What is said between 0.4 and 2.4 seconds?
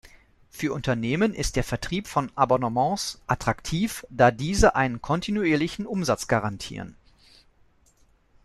Für Unternehmen ist der Vertrieb von